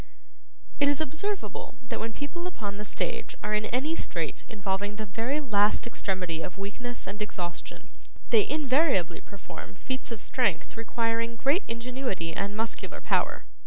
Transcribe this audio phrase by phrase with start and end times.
[0.79, 5.05] It is observable that when people upon the stage are in any strait involving the
[5.05, 7.87] very last extremity of weakness and exhaustion,
[8.31, 13.43] they invariably perform feats of strength requiring great ingenuity and muscular power.